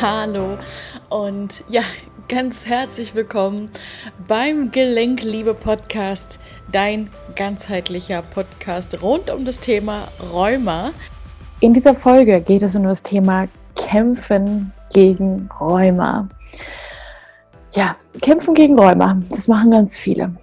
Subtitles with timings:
[0.00, 0.56] Hallo
[1.10, 1.82] und ja,
[2.26, 3.70] ganz herzlich willkommen
[4.26, 6.38] beim Gelenkliebe Podcast,
[6.72, 10.92] dein ganzheitlicher Podcast rund um das Thema Rheuma.
[11.60, 13.46] In dieser Folge geht es um das Thema
[13.76, 16.30] Kämpfen gegen Rheuma.
[17.74, 20.34] Ja, Kämpfen gegen Rheuma, das machen ganz viele.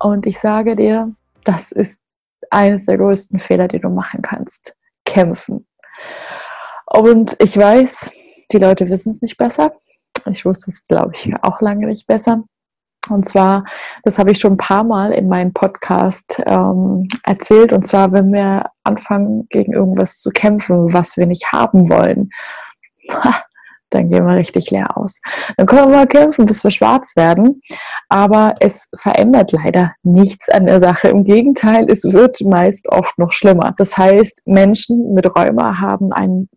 [0.00, 1.10] Und ich sage dir,
[1.44, 2.02] das ist
[2.50, 4.76] eines der größten Fehler, die du machen kannst.
[5.06, 5.66] Kämpfen.
[6.84, 8.10] Und ich weiß,
[8.52, 9.72] die Leute wissen es nicht besser.
[10.30, 12.44] Ich wusste es, glaube ich, auch lange nicht besser.
[13.10, 13.64] Und zwar,
[14.04, 18.32] das habe ich schon ein paar Mal in meinem Podcast ähm, erzählt, und zwar, wenn
[18.32, 22.30] wir anfangen, gegen irgendwas zu kämpfen, was wir nicht haben wollen,
[23.90, 25.20] dann gehen wir richtig leer aus.
[25.56, 27.60] Dann können wir mal kämpfen, bis wir schwarz werden,
[28.08, 31.08] aber es verändert leider nichts an der Sache.
[31.08, 33.74] Im Gegenteil, es wird meist oft noch schlimmer.
[33.76, 36.48] Das heißt, Menschen mit Rheuma haben einen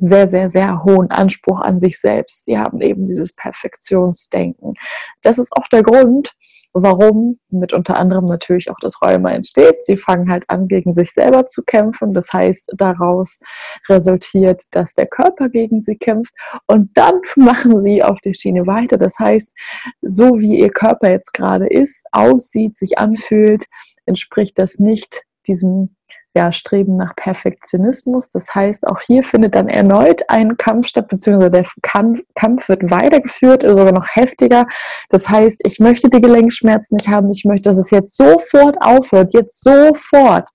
[0.00, 2.46] sehr, sehr, sehr hohen Anspruch an sich selbst.
[2.46, 4.74] Sie haben eben dieses Perfektionsdenken.
[5.22, 6.32] Das ist auch der Grund,
[6.72, 9.84] warum mit unter anderem natürlich auch das Rheuma entsteht.
[9.84, 12.14] Sie fangen halt an, gegen sich selber zu kämpfen.
[12.14, 13.40] Das heißt, daraus
[13.88, 16.34] resultiert, dass der Körper gegen sie kämpft
[16.66, 18.98] und dann machen sie auf die Schiene weiter.
[18.98, 19.56] Das heißt,
[20.00, 23.64] so wie ihr Körper jetzt gerade ist, aussieht, sich anfühlt,
[24.06, 25.96] entspricht das nicht diesem
[26.34, 28.30] ja, Streben nach Perfektionismus.
[28.30, 33.62] Das heißt, auch hier findet dann erneut ein Kampf statt, beziehungsweise der Kampf wird weitergeführt,
[33.62, 34.66] sogar noch heftiger.
[35.08, 39.34] Das heißt, ich möchte die Gelenkschmerzen nicht haben, ich möchte, dass es jetzt sofort aufhört,
[39.34, 40.48] jetzt sofort.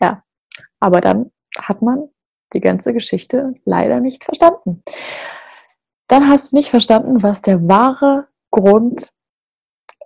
[0.00, 0.22] Ja,
[0.80, 2.08] aber dann hat man
[2.54, 4.82] die ganze Geschichte leider nicht verstanden.
[6.08, 9.12] Dann hast du nicht verstanden, was der wahre Grund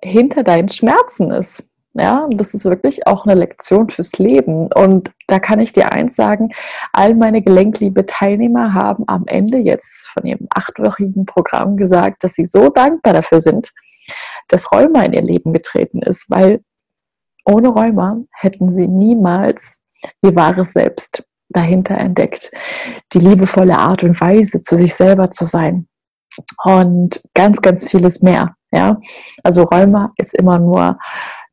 [0.03, 1.71] hinter deinen Schmerzen ist.
[1.97, 4.69] Ja, das ist wirklich auch eine Lektion fürs Leben.
[4.73, 6.51] Und da kann ich dir eins sagen,
[6.93, 12.69] all meine Gelenkliebe-Teilnehmer haben am Ende jetzt von ihrem achtwöchigen Programm gesagt, dass sie so
[12.69, 13.73] dankbar dafür sind,
[14.49, 16.63] dass Rheuma in ihr Leben getreten ist, weil
[17.45, 19.85] ohne Rheuma hätten sie niemals
[20.23, 22.51] ihr wahres Selbst dahinter entdeckt.
[23.13, 25.87] Die liebevolle Art und Weise, zu sich selber zu sein.
[26.65, 28.57] Und ganz, ganz vieles mehr.
[28.73, 28.99] Ja,
[29.45, 30.99] also Rheuma ist immer nur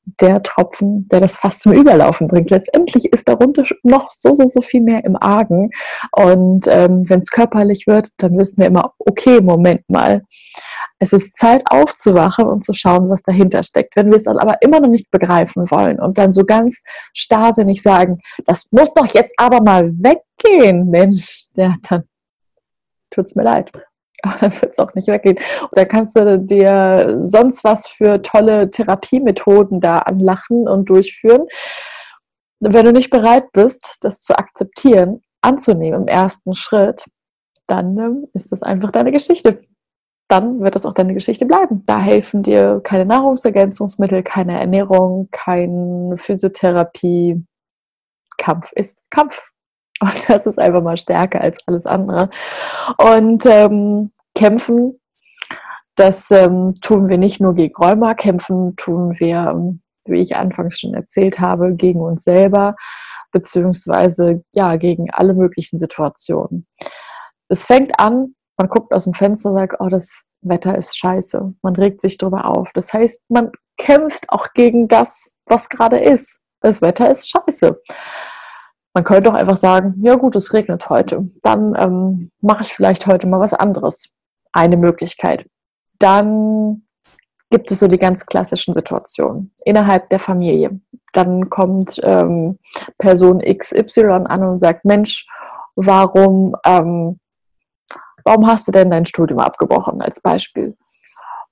[0.05, 2.49] der Tropfen, der das fast zum Überlaufen bringt.
[2.49, 5.69] Letztendlich ist darunter noch so, so, so viel mehr im Argen.
[6.11, 10.23] Und ähm, wenn es körperlich wird, dann wissen wir immer, okay, Moment mal.
[10.99, 13.95] Es ist Zeit aufzuwachen und zu schauen, was dahinter steckt.
[13.95, 17.81] Wenn wir es dann aber immer noch nicht begreifen wollen und dann so ganz starrsinnig
[17.81, 22.03] sagen, das muss doch jetzt aber mal weggehen, Mensch, ja, dann
[23.09, 23.71] tut's mir leid
[24.23, 25.37] aber dann wird es auch nicht weggehen.
[25.61, 31.47] Und dann kannst du dir sonst was für tolle Therapiemethoden da anlachen und durchführen.
[32.59, 37.05] Wenn du nicht bereit bist, das zu akzeptieren, anzunehmen im ersten Schritt,
[37.67, 39.61] dann ähm, ist das einfach deine Geschichte.
[40.27, 41.83] Dann wird das auch deine Geschichte bleiben.
[41.85, 47.43] Da helfen dir keine Nahrungsergänzungsmittel, keine Ernährung, keine Physiotherapie.
[48.37, 49.50] Kampf ist Kampf.
[50.01, 52.29] Und das ist einfach mal stärker als alles andere.
[52.97, 54.99] Und ähm, kämpfen,
[55.95, 60.79] das ähm, tun wir nicht nur gegen Rheuma, kämpfen tun wir, ähm, wie ich anfangs
[60.79, 62.75] schon erzählt habe, gegen uns selber,
[63.31, 66.67] beziehungsweise ja, gegen alle möglichen Situationen.
[67.49, 71.53] Es fängt an, man guckt aus dem Fenster und sagt, oh, das Wetter ist scheiße.
[71.61, 72.71] Man regt sich darüber auf.
[72.73, 76.41] Das heißt, man kämpft auch gegen das, was gerade ist.
[76.61, 77.79] Das Wetter ist scheiße.
[78.93, 81.29] Man könnte auch einfach sagen, ja gut, es regnet heute.
[81.41, 84.13] Dann ähm, mache ich vielleicht heute mal was anderes.
[84.51, 85.47] Eine Möglichkeit.
[85.97, 86.83] Dann
[87.49, 90.79] gibt es so die ganz klassischen Situationen innerhalb der Familie.
[91.13, 92.59] Dann kommt ähm,
[92.97, 95.25] Person XY an und sagt, Mensch,
[95.75, 97.19] warum, ähm,
[98.23, 100.75] warum hast du denn dein Studium abgebrochen als Beispiel?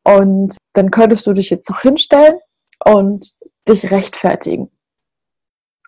[0.03, 2.39] Und dann könntest du dich jetzt noch hinstellen
[2.85, 3.33] und
[3.67, 4.71] dich rechtfertigen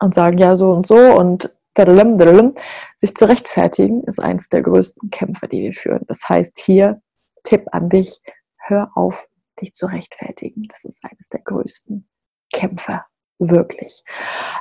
[0.02, 2.54] und sagen, ja, so und so und dadalum, dadalum.
[2.98, 6.04] sich zu rechtfertigen ist eines der größten Kämpfe, die wir führen.
[6.08, 7.02] Das heißt hier,
[7.44, 8.20] Tipp an dich,
[8.58, 9.30] hör auf,
[9.62, 10.64] dich zu rechtfertigen.
[10.70, 12.10] Das ist eines der größten
[12.52, 13.04] Kämpfe,
[13.40, 14.04] wirklich.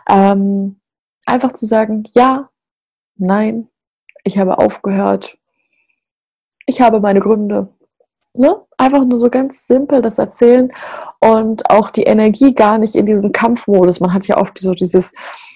[0.08, 0.80] Ähm,
[1.26, 2.50] einfach zu sagen, ja,
[3.16, 3.68] nein,
[4.24, 5.38] ich habe aufgehört,
[6.66, 7.68] ich habe meine Gründe,
[8.34, 8.56] Ne?
[8.78, 10.72] Einfach nur so ganz simpel das erzählen
[11.20, 14.00] und auch die Energie gar nicht in diesen Kampfmodus.
[14.00, 15.12] Man hat ja oft so dieses,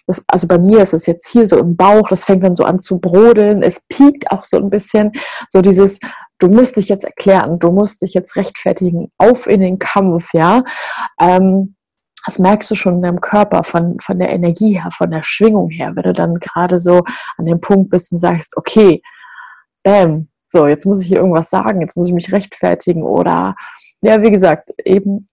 [0.07, 2.65] das, also bei mir ist es jetzt hier so im Bauch, das fängt dann so
[2.65, 5.13] an zu brodeln, es piekt auch so ein bisschen,
[5.49, 6.01] so dieses,
[6.39, 10.65] du musst dich jetzt erklären, du musst dich jetzt rechtfertigen, auf in den Kampf, ja.
[11.21, 11.77] Ähm,
[12.27, 15.71] das merkst du schon in deinem Körper, von, von der Energie her, von der Schwingung
[15.71, 17.03] her, wenn du dann gerade so
[17.37, 19.03] an dem Punkt bist und sagst, okay,
[19.83, 23.57] bam, So, jetzt muss ich hier irgendwas sagen, jetzt muss ich mich rechtfertigen oder
[24.03, 25.29] ja, wie gesagt, eben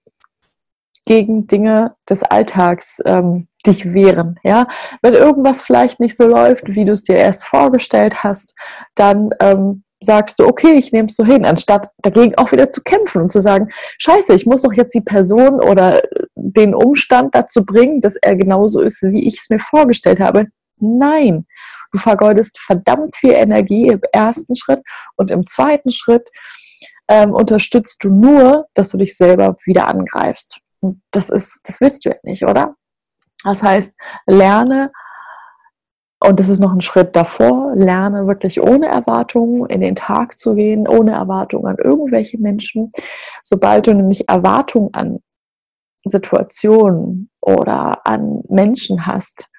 [1.06, 4.40] gegen Dinge des Alltags ähm, dich wehren.
[4.44, 4.68] Ja?
[5.04, 8.56] Wenn irgendwas vielleicht nicht so läuft, wie du es dir erst vorgestellt hast,
[8.96, 12.82] dann ähm, sagst du, okay, ich nehme es so hin, anstatt dagegen auch wieder zu
[12.82, 13.68] kämpfen und zu sagen,
[14.00, 16.02] scheiße, ich muss doch jetzt die Person oder
[16.34, 20.48] den Umstand dazu bringen, dass er genauso ist, wie ich es mir vorgestellt habe.
[20.82, 21.46] Nein,
[21.92, 24.82] du vergeudest verdammt viel Energie im ersten Schritt
[25.16, 26.30] und im zweiten Schritt
[27.08, 30.60] ähm, unterstützt du nur, dass du dich selber wieder angreifst.
[30.80, 32.76] Und das ist, das willst du ja nicht, oder?
[33.44, 33.96] Das heißt,
[34.28, 34.92] lerne,
[36.20, 40.56] und das ist noch ein Schritt davor, lerne wirklich ohne Erwartungen in den Tag zu
[40.56, 42.92] gehen, ohne Erwartungen an irgendwelche Menschen.
[43.44, 45.20] Sobald du nämlich Erwartungen an
[46.06, 49.50] Situationen oder an Menschen hast,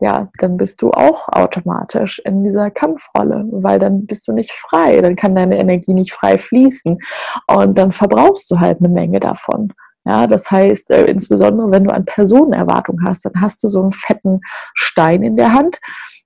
[0.00, 5.00] ja, dann bist du auch automatisch in dieser Kampfrolle, weil dann bist du nicht frei,
[5.00, 6.98] dann kann deine Energie nicht frei fließen
[7.46, 9.72] und dann verbrauchst du halt eine Menge davon.
[10.04, 13.92] Ja, das heißt, äh, insbesondere wenn du an Personenerwartung hast, dann hast du so einen
[13.92, 14.40] fetten
[14.74, 15.78] Stein in der Hand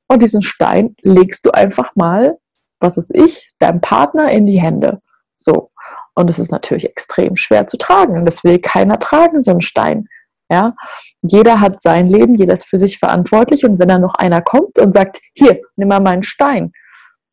[0.08, 2.36] und diesen Stein legst du einfach mal,
[2.80, 5.00] was ist ich, deinem Partner in die Hände.
[5.36, 5.70] So.
[6.14, 8.18] Und es ist natürlich extrem schwer zu tragen.
[8.18, 10.08] Und das will keiner tragen, so einen Stein.
[10.52, 10.74] Ja,
[11.22, 13.64] jeder hat sein Leben, jeder ist für sich verantwortlich.
[13.64, 16.72] Und wenn dann noch einer kommt und sagt, hier, nimm mal meinen Stein,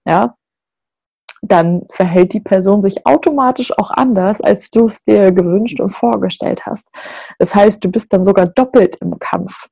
[0.06, 0.36] ja,
[1.42, 6.66] dann verhält die Person sich automatisch auch anders, als du es dir gewünscht und vorgestellt
[6.66, 6.90] hast.
[7.40, 9.68] Das heißt, du bist dann sogar doppelt im Kampf.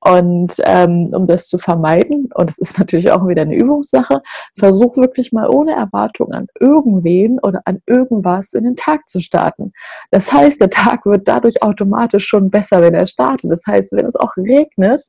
[0.00, 4.22] Und ähm, um das zu vermeiden, und es ist natürlich auch wieder eine Übungssache,
[4.56, 9.72] versuch wirklich mal ohne Erwartung an irgendwen oder an irgendwas in den Tag zu starten.
[10.10, 13.50] Das heißt, der Tag wird dadurch automatisch schon besser, wenn er startet.
[13.50, 15.02] Das heißt, wenn es auch regnet,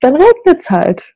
[0.00, 1.12] dann regnet es halt.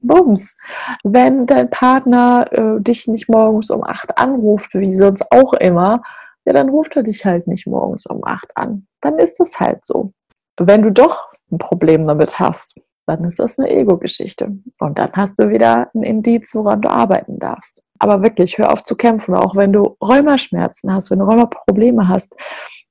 [0.00, 0.56] Bums.
[1.02, 6.02] Wenn dein Partner äh, dich nicht morgens um 8 anruft, wie sonst auch immer,
[6.44, 8.86] ja, dann ruft er dich halt nicht morgens um 8 an.
[9.00, 10.12] Dann ist es halt so.
[10.58, 14.58] Wenn du doch ein Problem damit hast, dann ist das eine Ego-Geschichte.
[14.80, 17.84] Und dann hast du wieder ein Indiz, woran du arbeiten darfst.
[17.98, 19.34] Aber wirklich, hör auf zu kämpfen.
[19.34, 22.34] Auch wenn du Rheumaschmerzen hast, wenn du Rheumaprobleme hast,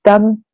[0.03, 0.45] dann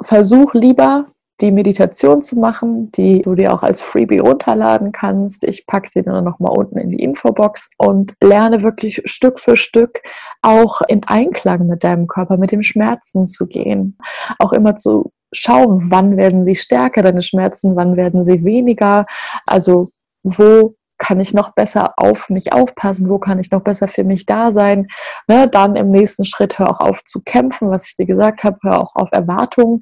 [0.00, 1.06] versuch lieber
[1.40, 5.44] die Meditation zu machen, die du dir auch als Freebie runterladen kannst.
[5.44, 10.00] Ich packe sie dann nochmal unten in die Infobox und lerne wirklich Stück für Stück
[10.42, 13.98] auch in Einklang mit deinem Körper, mit dem Schmerzen zu gehen.
[14.40, 19.06] Auch immer zu schauen, wann werden sie stärker, deine Schmerzen, wann werden sie weniger.
[19.46, 19.90] Also
[20.22, 24.26] wo kann ich noch besser auf mich aufpassen, wo kann ich noch besser für mich
[24.26, 24.88] da sein.
[25.28, 28.58] Ne, dann im nächsten Schritt hör auch auf zu kämpfen, was ich dir gesagt habe,
[28.62, 29.80] hör auch auf Erwartungen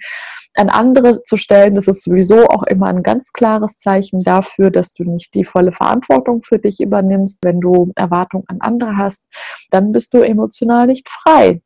[0.55, 1.75] an andere zu stellen.
[1.75, 5.73] Das ist sowieso auch immer ein ganz klares Zeichen dafür, dass du nicht die volle
[5.73, 7.39] Verantwortung für dich übernimmst.
[7.43, 9.27] Wenn du Erwartungen an andere hast,
[9.71, 11.63] dann bist du emotional nicht frei.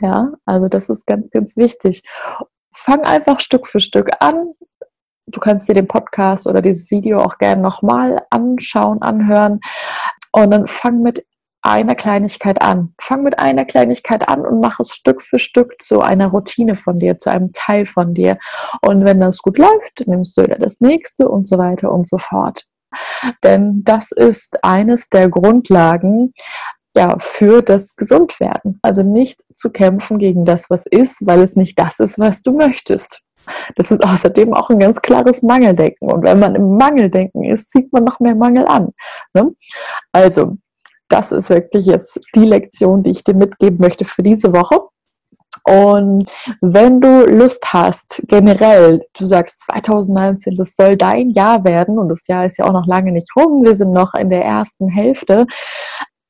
[0.00, 2.02] Ja, also das ist ganz, ganz wichtig.
[2.84, 4.54] Fang einfach Stück für Stück an,
[5.26, 9.60] Du kannst dir den Podcast oder dieses Video auch gerne nochmal anschauen, anhören.
[10.32, 11.24] Und dann fang mit
[11.62, 12.94] einer Kleinigkeit an.
[13.00, 16.98] Fang mit einer Kleinigkeit an und mach es Stück für Stück zu einer Routine von
[16.98, 18.36] dir, zu einem Teil von dir.
[18.82, 22.18] Und wenn das gut läuft, nimmst du wieder das nächste und so weiter und so
[22.18, 22.66] fort.
[23.42, 26.34] Denn das ist eines der Grundlagen,
[26.94, 28.78] ja, für das Gesundwerden.
[28.82, 32.52] Also nicht zu kämpfen gegen das, was ist, weil es nicht das ist, was du
[32.52, 33.22] möchtest.
[33.76, 36.10] Das ist außerdem auch ein ganz klares Mangeldenken.
[36.10, 38.90] Und wenn man im Mangeldenken ist, zieht man noch mehr Mangel an.
[39.34, 39.52] Ne?
[40.12, 40.58] Also,
[41.08, 44.80] das ist wirklich jetzt die Lektion, die ich dir mitgeben möchte für diese Woche.
[45.64, 52.08] Und wenn du Lust hast, generell, du sagst 2019, das soll dein Jahr werden und
[52.08, 54.88] das Jahr ist ja auch noch lange nicht rum, wir sind noch in der ersten
[54.88, 55.46] Hälfte,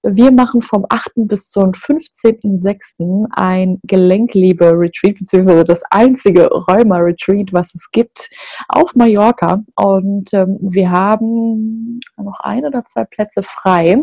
[0.02, 1.12] wir machen vom 8.
[1.16, 3.26] bis zum 15.06.
[3.30, 8.28] ein Gelenkliebe-Retreat, beziehungsweise das einzige Rheuma-Retreat, was es gibt,
[8.68, 9.60] auf Mallorca.
[9.76, 14.02] Und ähm, wir haben noch ein oder zwei Plätze frei.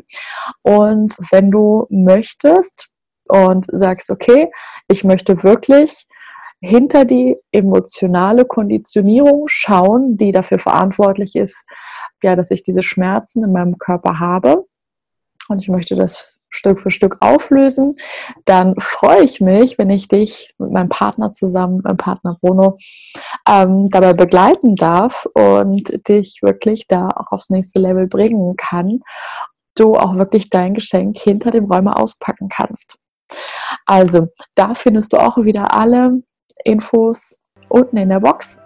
[0.64, 2.88] Und wenn du möchtest
[3.28, 4.50] und sagst, okay,
[4.88, 6.08] ich möchte wirklich
[6.62, 11.66] hinter die emotionale Konditionierung schauen, die dafür verantwortlich ist,
[12.22, 14.66] ja, dass ich diese Schmerzen in meinem Körper habe,
[15.50, 17.96] und ich möchte das Stück für Stück auflösen,
[18.46, 22.78] dann freue ich mich, wenn ich dich mit meinem Partner zusammen, meinem Partner Bruno,
[23.48, 29.02] ähm, dabei begleiten darf und dich wirklich da auch aufs nächste Level bringen kann,
[29.76, 32.98] du auch wirklich dein Geschenk hinter dem Räume auspacken kannst.
[33.86, 36.24] Also, da findest du auch wieder alle
[36.64, 38.62] Infos unten in der Box.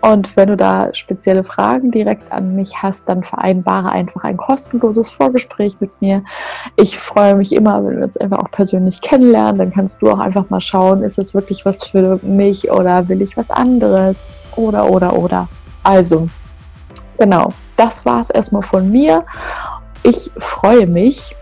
[0.00, 5.08] Und wenn du da spezielle Fragen direkt an mich hast, dann vereinbare einfach ein kostenloses
[5.08, 6.22] Vorgespräch mit mir.
[6.76, 9.58] Ich freue mich immer, wenn wir uns einfach auch persönlich kennenlernen.
[9.58, 13.22] Dann kannst du auch einfach mal schauen, ist es wirklich was für mich oder will
[13.22, 14.32] ich was anderes?
[14.54, 15.48] Oder, oder, oder.
[15.82, 16.28] Also,
[17.18, 19.24] genau, das war es erstmal von mir.
[20.02, 21.34] Ich freue mich,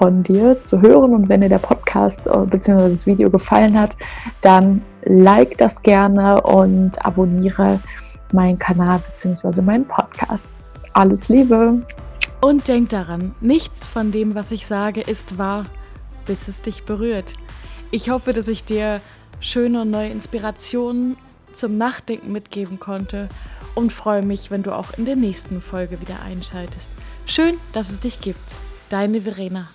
[0.00, 1.14] von dir zu hören.
[1.14, 2.88] Und wenn dir der Podcast äh, bzw.
[2.90, 3.96] das Video gefallen hat,
[4.40, 7.78] dann like das gerne und abonniere
[8.32, 9.60] meinen Kanal bzw.
[9.60, 10.48] meinen Podcast.
[10.94, 11.82] Alles Liebe!
[12.40, 15.66] Und denk daran, nichts von dem, was ich sage, ist wahr,
[16.24, 17.34] bis es dich berührt.
[17.90, 19.02] Ich hoffe, dass ich dir
[19.40, 21.18] schöne neue Inspirationen
[21.52, 23.28] zum Nachdenken mitgeben konnte
[23.74, 26.88] und freue mich, wenn du auch in der nächsten Folge wieder einschaltest.
[27.26, 28.56] Schön, dass es dich gibt.
[28.90, 29.68] Deine Verena.